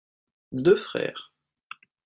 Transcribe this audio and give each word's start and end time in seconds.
Deux 0.51 0.77
frères. 0.77 1.31